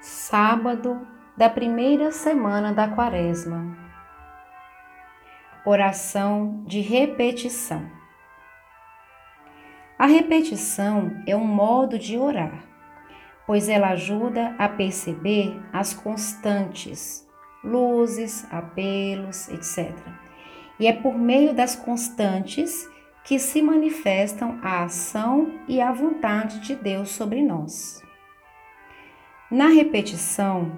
Sábado 0.00 1.06
da 1.36 1.50
primeira 1.50 2.10
semana 2.10 2.72
da 2.72 2.88
Quaresma. 2.88 3.76
Oração 5.62 6.64
de 6.66 6.80
repetição. 6.80 7.86
A 9.98 10.06
repetição 10.06 11.22
é 11.26 11.36
um 11.36 11.44
modo 11.44 11.98
de 11.98 12.16
orar, 12.16 12.64
pois 13.46 13.68
ela 13.68 13.88
ajuda 13.88 14.54
a 14.58 14.70
perceber 14.70 15.60
as 15.70 15.92
constantes, 15.92 17.28
luzes, 17.62 18.50
apelos, 18.50 19.50
etc. 19.50 19.94
E 20.78 20.86
é 20.86 20.94
por 20.94 21.18
meio 21.18 21.52
das 21.52 21.76
constantes 21.76 22.88
que 23.22 23.38
se 23.38 23.60
manifestam 23.60 24.58
a 24.62 24.84
ação 24.84 25.60
e 25.68 25.78
a 25.78 25.92
vontade 25.92 26.60
de 26.60 26.74
Deus 26.74 27.10
sobre 27.10 27.42
nós. 27.42 28.02
Na 29.50 29.66
repetição, 29.66 30.70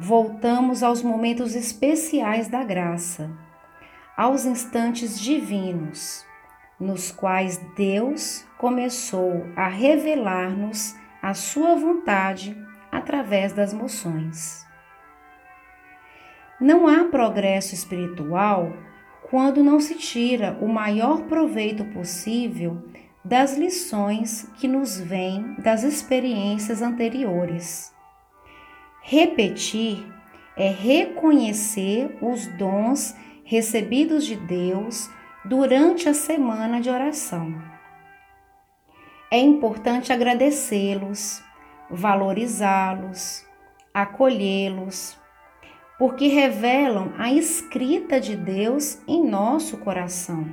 voltamos 0.00 0.82
aos 0.82 1.00
momentos 1.00 1.54
especiais 1.54 2.48
da 2.48 2.64
graça, 2.64 3.30
aos 4.16 4.44
instantes 4.44 5.20
divinos, 5.20 6.26
nos 6.80 7.12
quais 7.12 7.64
Deus 7.76 8.44
começou 8.58 9.46
a 9.54 9.68
revelar-nos 9.68 10.96
a 11.22 11.34
sua 11.34 11.76
vontade 11.76 12.60
através 12.90 13.52
das 13.52 13.72
moções. 13.72 14.66
Não 16.60 16.88
há 16.88 17.04
progresso 17.04 17.74
espiritual 17.74 18.72
quando 19.30 19.62
não 19.62 19.78
se 19.78 19.94
tira 19.94 20.58
o 20.60 20.66
maior 20.66 21.22
proveito 21.28 21.84
possível 21.84 22.82
das 23.24 23.56
lições 23.56 24.50
que 24.56 24.66
nos 24.66 24.98
vêm 24.98 25.54
das 25.60 25.84
experiências 25.84 26.82
anteriores. 26.82 27.94
Repetir 29.08 30.04
é 30.56 30.68
reconhecer 30.68 32.18
os 32.20 32.48
dons 32.58 33.14
recebidos 33.44 34.26
de 34.26 34.34
Deus 34.34 35.08
durante 35.44 36.08
a 36.08 36.12
semana 36.12 36.80
de 36.80 36.90
oração. 36.90 37.54
É 39.30 39.38
importante 39.38 40.12
agradecê-los, 40.12 41.40
valorizá-los, 41.88 43.46
acolhê-los, 43.94 45.16
porque 46.00 46.26
revelam 46.26 47.12
a 47.16 47.30
escrita 47.30 48.20
de 48.20 48.34
Deus 48.34 49.00
em 49.06 49.24
nosso 49.24 49.78
coração. 49.78 50.44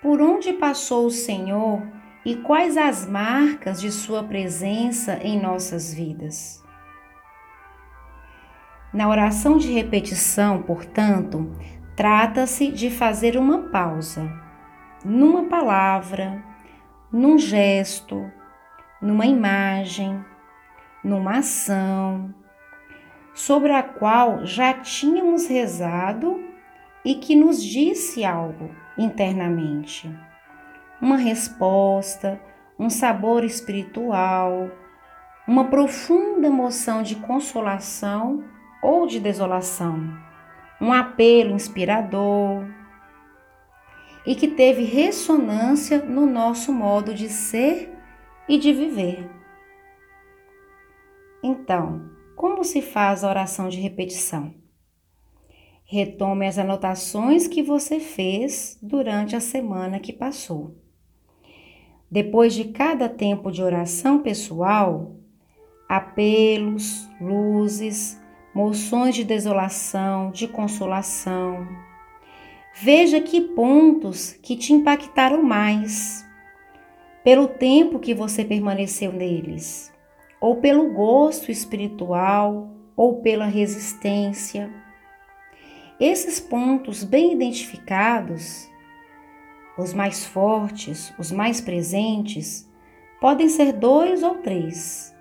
Por 0.00 0.22
onde 0.22 0.54
passou 0.54 1.04
o 1.04 1.10
Senhor 1.10 1.99
e 2.24 2.36
quais 2.36 2.76
as 2.76 3.06
marcas 3.06 3.80
de 3.80 3.90
Sua 3.90 4.22
presença 4.22 5.18
em 5.22 5.40
nossas 5.40 5.92
vidas? 5.94 6.62
Na 8.92 9.08
oração 9.08 9.56
de 9.56 9.72
repetição, 9.72 10.62
portanto, 10.62 11.50
trata-se 11.96 12.70
de 12.70 12.90
fazer 12.90 13.36
uma 13.36 13.68
pausa 13.70 14.30
numa 15.04 15.44
palavra, 15.44 16.42
num 17.10 17.38
gesto, 17.38 18.30
numa 19.00 19.26
imagem, 19.26 20.22
numa 21.02 21.38
ação, 21.38 22.34
sobre 23.32 23.72
a 23.72 23.82
qual 23.82 24.44
já 24.44 24.74
tínhamos 24.74 25.46
rezado 25.46 26.42
e 27.04 27.14
que 27.14 27.34
nos 27.34 27.62
disse 27.62 28.24
algo 28.24 28.70
internamente. 28.98 30.10
Uma 31.00 31.16
resposta, 31.16 32.40
um 32.78 32.90
sabor 32.90 33.44
espiritual, 33.44 34.70
uma 35.46 35.64
profunda 35.64 36.46
emoção 36.46 37.02
de 37.02 37.16
consolação 37.16 38.44
ou 38.82 39.06
de 39.06 39.18
desolação, 39.18 39.98
um 40.80 40.92
apelo 40.92 41.54
inspirador 41.54 42.64
e 44.26 44.34
que 44.34 44.48
teve 44.48 44.84
ressonância 44.84 45.98
no 46.02 46.26
nosso 46.26 46.72
modo 46.72 47.14
de 47.14 47.28
ser 47.28 47.92
e 48.48 48.58
de 48.58 48.72
viver. 48.72 49.30
Então, 51.42 52.10
como 52.36 52.62
se 52.62 52.82
faz 52.82 53.24
a 53.24 53.28
oração 53.28 53.68
de 53.68 53.80
repetição? 53.80 54.54
Retome 55.84 56.46
as 56.46 56.58
anotações 56.58 57.46
que 57.46 57.62
você 57.62 57.98
fez 57.98 58.78
durante 58.80 59.34
a 59.34 59.40
semana 59.40 59.98
que 59.98 60.12
passou. 60.12 60.76
Depois 62.10 62.54
de 62.54 62.64
cada 62.64 63.08
tempo 63.08 63.50
de 63.50 63.62
oração 63.62 64.20
pessoal, 64.20 65.14
apelos, 65.88 67.08
luzes, 67.20 68.20
moções 68.54 69.14
de 69.14 69.22
desolação, 69.22 70.30
de 70.30 70.48
consolação. 70.48 71.68
Veja 72.74 73.20
que 73.20 73.40
pontos 73.40 74.32
que 74.32 74.56
te 74.56 74.72
impactaram 74.72 75.42
mais, 75.42 76.26
pelo 77.22 77.46
tempo 77.46 77.98
que 77.98 78.14
você 78.14 78.44
permaneceu 78.44 79.12
neles 79.12 79.90
ou 80.40 80.56
pelo 80.56 80.92
gosto 80.92 81.52
espiritual, 81.52 82.70
ou 82.96 83.20
pela 83.20 83.44
resistência. 83.44 84.72
Esses 86.00 86.40
pontos 86.40 87.04
bem 87.04 87.34
identificados, 87.34 88.69
os 89.76 89.92
mais 89.92 90.24
fortes, 90.24 91.12
os 91.18 91.30
mais 91.30 91.60
presentes, 91.60 92.68
podem 93.20 93.48
ser 93.48 93.72
dois 93.72 94.22
ou 94.22 94.36
três. 94.36 95.14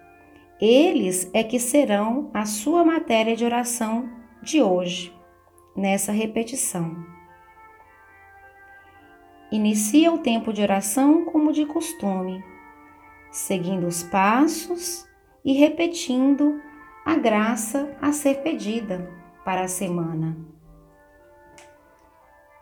Eles 0.59 1.29
é 1.33 1.43
que 1.43 1.59
serão 1.59 2.29
a 2.33 2.45
sua 2.45 2.83
matéria 2.83 3.35
de 3.35 3.45
oração 3.45 4.09
de 4.41 4.61
hoje, 4.61 5.15
nessa 5.75 6.11
repetição. 6.11 7.05
Inicia 9.51 10.11
o 10.11 10.19
tempo 10.19 10.53
de 10.53 10.61
oração 10.61 11.25
como 11.25 11.51
de 11.51 11.65
costume, 11.65 12.43
seguindo 13.31 13.87
os 13.87 14.03
passos 14.03 15.07
e 15.43 15.53
repetindo 15.53 16.61
a 17.05 17.15
graça 17.15 17.97
a 18.01 18.11
ser 18.11 18.43
pedida 18.43 19.09
para 19.43 19.63
a 19.63 19.67
semana. 19.67 20.58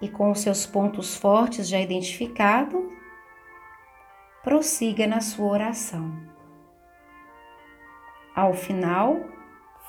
E 0.01 0.07
com 0.07 0.33
seus 0.35 0.65
pontos 0.65 1.15
fortes 1.15 1.67
já 1.67 1.79
identificados, 1.79 2.81
prossiga 4.43 5.07
na 5.07 5.21
sua 5.21 5.47
oração. 5.47 6.15
Ao 8.35 8.53
final, 8.53 9.19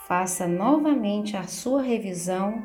faça 0.07 0.47
novamente 0.49 1.37
a 1.37 1.45
sua 1.45 1.83
revisão 1.83 2.63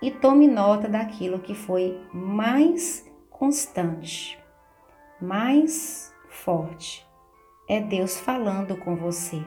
e 0.00 0.10
tome 0.10 0.48
nota 0.48 0.88
daquilo 0.88 1.38
que 1.38 1.54
foi 1.54 2.00
mais 2.12 3.08
constante, 3.30 4.38
mais 5.20 6.12
forte 6.28 7.06
é 7.68 7.80
Deus 7.80 8.18
falando 8.18 8.76
com 8.76 8.96
você. 8.96 9.42